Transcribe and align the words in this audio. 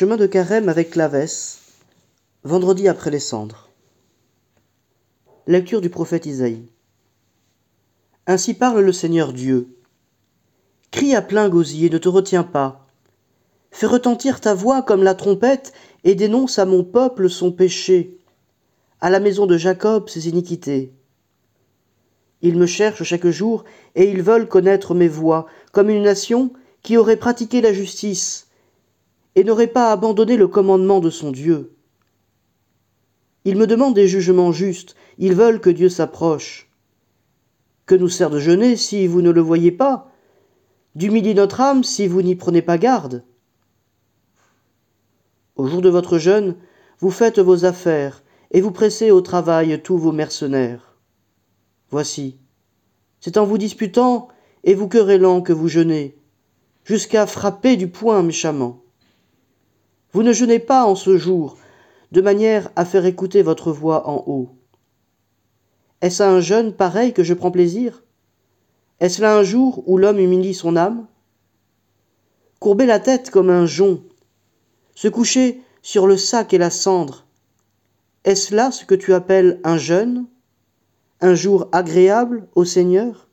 Chemin 0.00 0.16
de 0.16 0.26
Carême 0.26 0.70
avec 0.70 0.92
Clavès, 0.92 1.60
vendredi 2.42 2.88
après 2.88 3.10
les 3.10 3.20
cendres. 3.20 3.68
Lecture 5.46 5.82
du 5.82 5.90
prophète 5.90 6.24
Isaïe. 6.24 6.70
Ainsi 8.26 8.54
parle 8.54 8.80
le 8.80 8.94
Seigneur 8.94 9.34
Dieu. 9.34 9.76
Crie 10.90 11.14
à 11.14 11.20
plein 11.20 11.50
gosier, 11.50 11.90
ne 11.90 11.98
te 11.98 12.08
retiens 12.08 12.44
pas. 12.44 12.86
Fais 13.72 13.84
retentir 13.84 14.40
ta 14.40 14.54
voix 14.54 14.80
comme 14.80 15.02
la 15.02 15.14
trompette 15.14 15.74
et 16.04 16.14
dénonce 16.14 16.58
à 16.58 16.64
mon 16.64 16.82
peuple 16.82 17.28
son 17.28 17.52
péché, 17.52 18.16
à 19.02 19.10
la 19.10 19.20
maison 19.20 19.44
de 19.44 19.58
Jacob 19.58 20.08
ses 20.08 20.30
iniquités. 20.30 20.94
Ils 22.40 22.56
me 22.56 22.64
cherchent 22.64 23.02
chaque 23.02 23.26
jour 23.26 23.64
et 23.94 24.10
ils 24.10 24.22
veulent 24.22 24.48
connaître 24.48 24.94
mes 24.94 25.08
voies, 25.08 25.44
comme 25.72 25.90
une 25.90 26.04
nation 26.04 26.54
qui 26.82 26.96
aurait 26.96 27.18
pratiqué 27.18 27.60
la 27.60 27.74
justice 27.74 28.46
et 29.34 29.44
n'aurait 29.44 29.66
pas 29.66 29.92
abandonné 29.92 30.36
le 30.36 30.48
commandement 30.48 31.00
de 31.00 31.10
son 31.10 31.30
Dieu. 31.30 31.76
Ils 33.44 33.56
me 33.56 33.66
demandent 33.66 33.94
des 33.94 34.08
jugements 34.08 34.52
justes, 34.52 34.96
ils 35.18 35.34
veulent 35.34 35.60
que 35.60 35.70
Dieu 35.70 35.88
s'approche. 35.88 36.70
Que 37.86 37.94
nous 37.94 38.08
sert 38.08 38.30
de 38.30 38.38
jeûner 38.38 38.76
si 38.76 39.06
vous 39.06 39.22
ne 39.22 39.30
le 39.30 39.40
voyez 39.40 39.72
pas? 39.72 40.10
D'humilier 40.94 41.34
notre 41.34 41.60
âme 41.60 41.84
si 41.84 42.06
vous 42.06 42.22
n'y 42.22 42.34
prenez 42.34 42.62
pas 42.62 42.78
garde? 42.78 43.24
Au 45.56 45.66
jour 45.66 45.80
de 45.80 45.88
votre 45.88 46.18
jeûne, 46.18 46.56
vous 46.98 47.10
faites 47.10 47.38
vos 47.38 47.64
affaires, 47.64 48.22
et 48.50 48.60
vous 48.60 48.72
pressez 48.72 49.10
au 49.10 49.20
travail 49.20 49.80
tous 49.82 49.96
vos 49.96 50.12
mercenaires. 50.12 50.96
Voici, 51.90 52.38
c'est 53.20 53.36
en 53.36 53.44
vous 53.44 53.58
disputant 53.58 54.28
et 54.64 54.74
vous 54.74 54.88
querellant 54.88 55.40
que 55.40 55.52
vous 55.52 55.68
jeûnez, 55.68 56.16
jusqu'à 56.84 57.26
frapper 57.26 57.76
du 57.76 57.88
poing 57.88 58.22
méchamment. 58.22 58.82
Vous 60.12 60.22
ne 60.22 60.32
jeûnez 60.32 60.58
pas 60.58 60.84
en 60.84 60.94
ce 60.94 61.16
jour, 61.16 61.56
de 62.12 62.20
manière 62.20 62.70
à 62.76 62.84
faire 62.84 63.06
écouter 63.06 63.42
votre 63.42 63.72
voix 63.72 64.08
en 64.08 64.24
haut. 64.26 64.50
Est-ce 66.00 66.22
à 66.22 66.30
un 66.30 66.40
jeûne 66.40 66.72
pareil 66.72 67.12
que 67.12 67.22
je 67.22 67.34
prends 67.34 67.50
plaisir? 67.50 68.02
Est-ce 68.98 69.22
là 69.22 69.36
un 69.36 69.42
jour 69.42 69.84
où 69.86 69.98
l'homme 69.98 70.18
humilie 70.18 70.54
son 70.54 70.76
âme? 70.76 71.06
Courber 72.58 72.86
la 72.86 73.00
tête 73.00 73.30
comme 73.30 73.50
un 73.50 73.66
jonc, 73.66 74.00
se 74.94 75.08
coucher 75.08 75.62
sur 75.82 76.06
le 76.06 76.16
sac 76.16 76.52
et 76.52 76.58
la 76.58 76.70
cendre, 76.70 77.24
est-ce 78.24 78.54
là 78.54 78.70
ce 78.70 78.84
que 78.84 78.94
tu 78.94 79.14
appelles 79.14 79.60
un 79.64 79.78
jeûne? 79.78 80.26
Un 81.22 81.34
jour 81.34 81.68
agréable 81.72 82.46
au 82.54 82.64
Seigneur? 82.64 83.28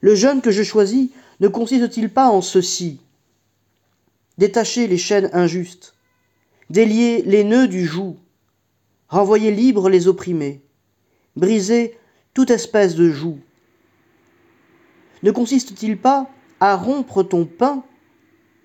Le 0.00 0.14
jeûne 0.14 0.40
que 0.40 0.52
je 0.52 0.62
choisis 0.62 1.10
ne 1.40 1.48
consiste-t-il 1.48 2.12
pas 2.12 2.28
en 2.28 2.40
ceci? 2.40 3.00
Détacher 4.38 4.86
les 4.86 4.98
chaînes 4.98 5.30
injustes, 5.32 5.94
délier 6.70 7.22
les 7.22 7.44
nœuds 7.44 7.68
du 7.68 7.86
joug, 7.86 8.16
renvoyer 9.08 9.50
libres 9.50 9.88
les 9.88 10.08
opprimés, 10.08 10.62
briser 11.36 11.98
toute 12.34 12.50
espèce 12.50 12.94
de 12.94 13.10
joug. 13.10 13.38
Ne 15.22 15.30
consiste-t-il 15.30 15.98
pas 15.98 16.28
à 16.60 16.76
rompre 16.76 17.22
ton 17.22 17.46
pain 17.46 17.84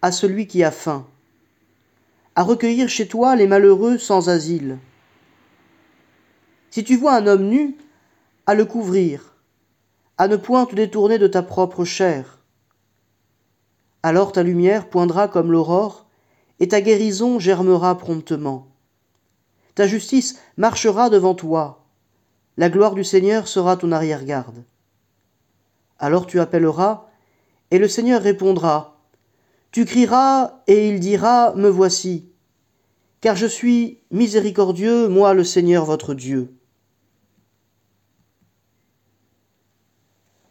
à 0.02 0.11
celui 0.11 0.47
qui 0.47 0.63
a 0.63 0.72
faim, 0.72 1.08
à 2.35 2.44
recueillir 2.44 2.89
chez 2.89 3.08
toi 3.08 3.35
les 3.35 3.47
malheureux 3.47 3.97
sans 3.97 4.30
asile? 4.30 4.78
Si 6.69 6.83
tu 6.83 6.95
vois 6.95 7.16
un 7.16 7.28
homme 7.28 7.47
nu, 7.50 7.78
à 8.45 8.56
le 8.56 8.66
couvrir, 8.66 9.35
à 10.17 10.28
ne 10.28 10.35
point 10.35 10.66
te 10.66 10.75
détourner 10.75 11.17
de 11.17 11.28
ta 11.28 11.44
propre 11.44 11.85
chair, 11.85 12.41
alors 14.03 14.31
ta 14.31 14.44
lumière 14.44 14.89
poindra 14.89 15.27
comme 15.27 15.52
l'aurore, 15.52 16.07
et 16.59 16.67
ta 16.67 16.81
guérison 16.81 17.39
germera 17.39 17.97
promptement. 17.97 18.67
Ta 19.75 19.88
justice 19.88 20.39
marchera 20.57 21.09
devant 21.09 21.35
toi, 21.35 21.85
la 22.57 22.69
gloire 22.69 22.94
du 22.94 23.03
Seigneur 23.03 23.47
sera 23.47 23.78
ton 23.78 23.91
arrière-garde. 23.91 24.63
Alors 26.00 26.28
tu 26.28 26.39
appelleras, 26.39 27.07
et 27.72 27.79
le 27.79 27.88
Seigneur 27.88 28.22
répondra. 28.22 29.00
Tu 29.72 29.85
crieras, 29.85 30.62
et 30.68 30.89
il 30.89 31.00
dira, 31.00 31.53
Me 31.56 31.69
voici, 31.69 32.29
car 33.22 33.35
je 33.35 33.45
suis 33.45 34.00
miséricordieux, 34.12 35.07
moi 35.07 35.33
le 35.33 35.44
Seigneur 35.44 35.85
votre 35.85 36.13
Dieu. 36.13 36.53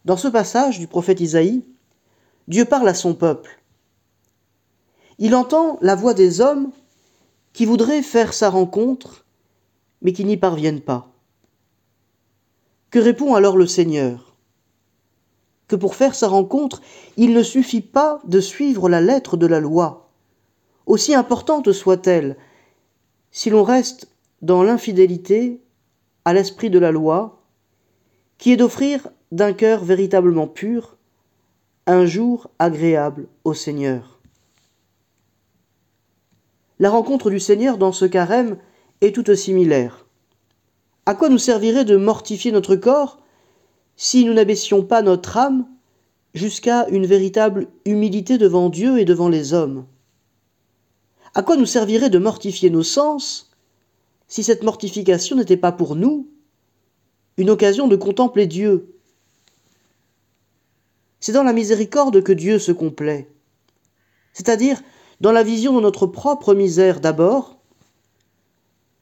Dans 0.06 0.16
ce 0.16 0.28
passage 0.28 0.78
du 0.78 0.86
prophète 0.86 1.20
Isaïe, 1.20 1.64
Dieu 2.50 2.64
parle 2.64 2.88
à 2.88 2.94
son 2.94 3.14
peuple. 3.14 3.60
Il 5.20 5.36
entend 5.36 5.78
la 5.82 5.94
voix 5.94 6.14
des 6.14 6.40
hommes 6.40 6.72
qui 7.52 7.64
voudraient 7.64 8.02
faire 8.02 8.32
sa 8.32 8.50
rencontre, 8.50 9.24
mais 10.02 10.12
qui 10.12 10.24
n'y 10.24 10.36
parviennent 10.36 10.80
pas. 10.80 11.12
Que 12.90 12.98
répond 12.98 13.36
alors 13.36 13.56
le 13.56 13.68
Seigneur? 13.68 14.34
Que 15.68 15.76
pour 15.76 15.94
faire 15.94 16.16
sa 16.16 16.26
rencontre, 16.26 16.82
il 17.16 17.34
ne 17.34 17.44
suffit 17.44 17.82
pas 17.82 18.20
de 18.24 18.40
suivre 18.40 18.88
la 18.88 19.00
lettre 19.00 19.36
de 19.36 19.46
la 19.46 19.60
loi, 19.60 20.10
aussi 20.86 21.14
importante 21.14 21.70
soit-elle, 21.70 22.36
si 23.30 23.48
l'on 23.48 23.62
reste 23.62 24.08
dans 24.42 24.64
l'infidélité 24.64 25.62
à 26.24 26.32
l'esprit 26.32 26.68
de 26.68 26.80
la 26.80 26.90
loi, 26.90 27.44
qui 28.38 28.50
est 28.50 28.56
d'offrir 28.56 29.06
d'un 29.30 29.52
cœur 29.52 29.84
véritablement 29.84 30.48
pur 30.48 30.96
un 31.90 32.06
jour 32.06 32.50
agréable 32.60 33.26
au 33.42 33.52
Seigneur. 33.52 34.20
La 36.78 36.88
rencontre 36.88 37.30
du 37.30 37.40
Seigneur 37.40 37.78
dans 37.78 37.90
ce 37.90 38.04
carême 38.04 38.58
est 39.00 39.12
toute 39.12 39.34
similaire. 39.34 40.06
À 41.04 41.16
quoi 41.16 41.28
nous 41.28 41.38
servirait 41.38 41.84
de 41.84 41.96
mortifier 41.96 42.52
notre 42.52 42.76
corps 42.76 43.18
si 43.96 44.24
nous 44.24 44.32
n'abaissions 44.32 44.84
pas 44.84 45.02
notre 45.02 45.36
âme 45.36 45.66
jusqu'à 46.32 46.86
une 46.90 47.06
véritable 47.06 47.66
humilité 47.84 48.38
devant 48.38 48.68
Dieu 48.68 49.00
et 49.00 49.04
devant 49.04 49.28
les 49.28 49.52
hommes? 49.52 49.84
À 51.34 51.42
quoi 51.42 51.56
nous 51.56 51.66
servirait 51.66 52.08
de 52.08 52.18
mortifier 52.20 52.70
nos 52.70 52.84
sens 52.84 53.50
si 54.28 54.44
cette 54.44 54.62
mortification 54.62 55.34
n'était 55.34 55.56
pas 55.56 55.72
pour 55.72 55.96
nous 55.96 56.28
une 57.36 57.50
occasion 57.50 57.88
de 57.88 57.96
contempler 57.96 58.46
Dieu 58.46 58.99
c'est 61.20 61.32
dans 61.32 61.42
la 61.42 61.52
miséricorde 61.52 62.22
que 62.22 62.32
Dieu 62.32 62.58
se 62.58 62.72
complaît, 62.72 63.28
c'est-à-dire 64.32 64.80
dans 65.20 65.32
la 65.32 65.42
vision 65.42 65.74
de 65.76 65.80
notre 65.80 66.06
propre 66.06 66.54
misère 66.54 67.00
d'abord, 67.00 67.58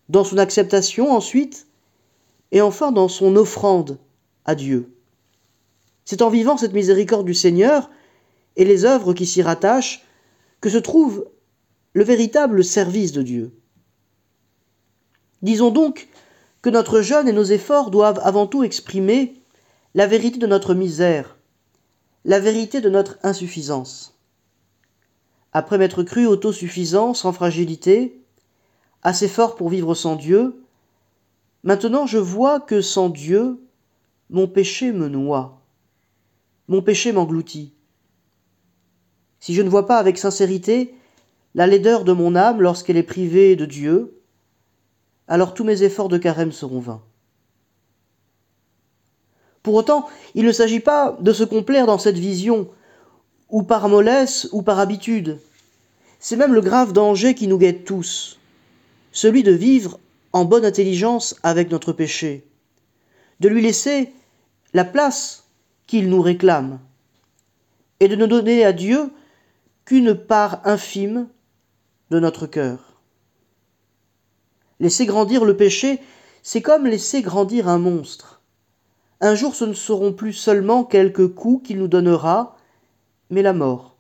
dans 0.09 0.25
son 0.25 0.39
acceptation 0.39 1.13
ensuite, 1.13 1.67
et 2.51 2.61
enfin 2.61 2.93
dans 2.93 3.09
son 3.09 3.37
offrande 3.37 3.99
à 4.45 4.55
Dieu. 4.55 4.95
C'est 6.05 6.23
en 6.23 6.31
vivant 6.31 6.57
cette 6.57 6.73
miséricorde 6.73 7.27
du 7.27 7.35
Seigneur 7.35 7.91
et 8.57 8.65
les 8.65 8.85
œuvres 8.85 9.13
qui 9.13 9.27
s'y 9.27 9.43
rattachent 9.43 10.05
que 10.61 10.71
se 10.71 10.79
trouve 10.79 11.29
le 11.93 12.05
véritable 12.05 12.65
service 12.65 13.13
de 13.13 13.23
Dieu. 13.23 13.53
Disons 15.43 15.71
donc 15.71 16.09
que 16.63 16.71
notre 16.71 17.01
jeûne 17.03 17.29
et 17.29 17.33
nos 17.33 17.45
efforts 17.45 17.91
doivent 17.91 18.21
avant 18.25 18.47
tout 18.47 18.65
exprimer 18.65 19.35
la 19.95 20.07
vérité 20.07 20.39
de 20.39 20.47
notre 20.47 20.75
misère, 20.75 21.38
la 22.29 22.41
vérité 22.41 22.83
de 22.83 22.91
notre 22.91 23.19
insuffisance. 23.23 24.15
Après 25.55 25.79
m'être 25.79 26.03
cru 26.03 26.27
autosuffisant, 26.27 27.15
sans 27.15 27.33
fragilité, 27.33 28.21
assez 29.03 29.29
fort 29.29 29.57
pour 29.57 29.71
vivre 29.71 29.95
sans 29.95 30.15
Dieu, 30.15 30.63
maintenant 31.65 32.05
je 32.05 32.19
vois 32.19 32.61
que 32.61 32.83
sans 32.83 33.09
Dieu, 33.09 33.59
mon 34.29 34.47
péché 34.47 34.93
me 34.93 35.09
noie, 35.09 35.63
mon 36.69 36.83
péché 36.83 37.13
m'engloutit. 37.13 37.73
Si 39.41 39.55
je 39.55 39.63
ne 39.63 39.71
vois 39.71 39.87
pas 39.87 39.97
avec 39.97 40.19
sincérité 40.19 40.95
la 41.55 41.67
laideur 41.67 42.05
de 42.05 42.13
mon 42.13 42.37
âme 42.37 42.61
lorsqu'elle 42.61 42.99
est 42.99 43.03
privée 43.03 43.57
de 43.57 43.65
Dieu, 43.65 44.21
alors 45.29 45.55
tous 45.55 45.65
mes 45.65 45.83
efforts 45.83 46.11
de 46.11 46.19
carême 46.19 46.53
seront 46.53 46.81
vains. 46.81 47.03
Pour 49.69 49.75
autant, 49.75 50.09
il 50.35 50.47
ne 50.47 50.53
s'agit 50.53 50.81
pas 50.81 51.15
de 51.21 51.31
se 51.31 51.45
complaire 51.45 51.85
dans 51.85 51.99
cette 51.99 52.17
vision, 52.17 52.71
ou 53.51 53.63
par 53.63 53.91
mollesse, 53.91 54.49
ou 54.53 54.63
par 54.63 54.79
habitude. 54.79 55.41
C'est 56.21 56.37
même 56.37 56.55
le 56.55 56.63
grave 56.63 56.95
danger 56.95 57.35
qui 57.35 57.49
nous 57.49 57.59
guette 57.59 57.85
tous, 57.85 58.39
celui 59.13 59.43
de 59.43 59.53
vivre 59.53 60.01
en 60.33 60.47
bonne 60.47 60.65
intelligence 60.65 61.37
avec 61.43 61.71
notre 61.71 61.93
péché, 61.93 62.47
de 63.41 63.51
lui 63.51 63.61
laisser 63.61 64.11
la 64.73 64.87
place 64.87 65.45
qu'il 65.87 66.09
nous 66.09 66.23
réclame, 66.23 66.79
et 68.01 68.09
de 68.09 68.17
ne 68.17 68.25
donner 68.25 68.65
à 68.65 68.73
Dieu 68.73 69.11
qu'une 69.85 70.15
part 70.15 70.63
infime 70.65 71.29
de 72.11 72.19
notre 72.19 72.47
cœur. 72.47 73.03
Laisser 74.81 75.05
grandir 75.05 75.45
le 75.45 75.59
péché, 75.59 76.01
c'est 76.43 76.63
comme 76.63 76.87
laisser 76.87 77.21
grandir 77.21 77.69
un 77.69 77.79
monstre. 77.79 78.38
Un 79.21 79.35
jour 79.35 79.55
ce 79.55 79.65
ne 79.65 79.73
seront 79.73 80.13
plus 80.13 80.33
seulement 80.33 80.85
quelques 80.85 81.35
coups 81.35 81.67
qu'il 81.67 81.79
nous 81.79 81.89
donnera, 81.89 82.57
mais 83.31 83.43
la 83.43 83.53
mort. 83.53 83.97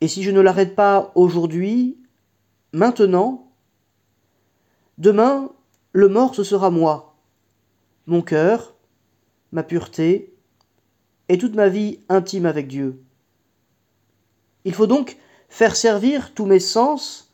Et 0.00 0.08
si 0.08 0.22
je 0.22 0.30
ne 0.30 0.40
l'arrête 0.40 0.76
pas 0.76 1.10
aujourd'hui, 1.16 1.98
maintenant, 2.72 3.50
demain, 4.98 5.50
le 5.92 6.08
mort, 6.08 6.34
ce 6.34 6.44
sera 6.44 6.70
moi, 6.70 7.16
mon 8.06 8.22
cœur, 8.22 8.76
ma 9.50 9.64
pureté, 9.64 10.34
et 11.28 11.38
toute 11.38 11.56
ma 11.56 11.68
vie 11.68 11.98
intime 12.08 12.46
avec 12.46 12.68
Dieu. 12.68 13.02
Il 14.64 14.74
faut 14.74 14.86
donc 14.86 15.16
faire 15.48 15.74
servir 15.74 16.32
tous 16.34 16.46
mes 16.46 16.60
sens 16.60 17.32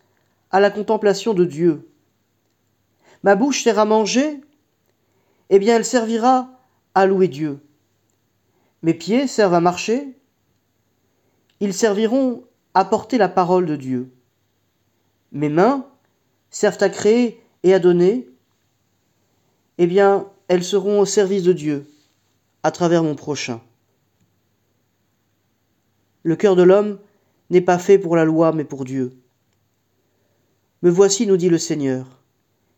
à 0.50 0.60
la 0.60 0.70
contemplation 0.70 1.34
de 1.34 1.44
Dieu. 1.44 1.90
Ma 3.22 3.34
bouche 3.36 3.62
sert 3.62 3.78
à 3.78 3.84
manger, 3.84 4.40
eh 5.50 5.58
bien 5.58 5.76
elle 5.76 5.84
servira 5.84 6.61
à 6.94 7.06
louer 7.06 7.28
Dieu. 7.28 7.60
Mes 8.82 8.94
pieds 8.94 9.26
servent 9.26 9.54
à 9.54 9.60
marcher, 9.60 10.16
ils 11.60 11.74
serviront 11.74 12.44
à 12.74 12.84
porter 12.84 13.18
la 13.18 13.28
parole 13.28 13.66
de 13.66 13.76
Dieu. 13.76 14.10
Mes 15.30 15.48
mains 15.48 15.86
servent 16.50 16.82
à 16.82 16.88
créer 16.88 17.40
et 17.62 17.72
à 17.74 17.78
donner, 17.78 18.28
eh 19.78 19.86
bien 19.86 20.28
elles 20.48 20.64
seront 20.64 21.00
au 21.00 21.06
service 21.06 21.44
de 21.44 21.52
Dieu 21.52 21.86
à 22.62 22.70
travers 22.70 23.02
mon 23.02 23.14
prochain. 23.14 23.60
Le 26.24 26.36
cœur 26.36 26.56
de 26.56 26.62
l'homme 26.62 26.98
n'est 27.50 27.60
pas 27.60 27.78
fait 27.78 27.98
pour 27.98 28.16
la 28.16 28.24
loi, 28.24 28.52
mais 28.52 28.64
pour 28.64 28.84
Dieu. 28.84 29.12
Me 30.82 30.90
voici, 30.90 31.26
nous 31.26 31.36
dit 31.36 31.48
le 31.48 31.58
Seigneur, 31.58 32.20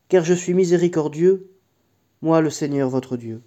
car 0.09 0.25
je 0.25 0.35
suis 0.35 0.55
miséricordieux, 0.55 1.51
moi 2.23 2.41
le 2.41 2.51
Seigneur 2.51 2.89
votre 2.89 3.17
Dieu. 3.17 3.43